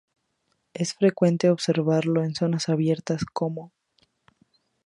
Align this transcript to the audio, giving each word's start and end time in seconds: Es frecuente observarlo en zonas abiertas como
Es 0.73 0.95
frecuente 0.95 1.51
observarlo 1.51 2.23
en 2.23 2.33
zonas 2.33 2.69
abiertas 2.69 3.23
como 3.23 3.71